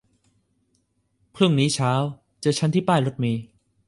[1.35, 1.91] พรุ่งนี้เช้า
[2.41, 3.43] เจอฉันที่ป้ายรถเมล์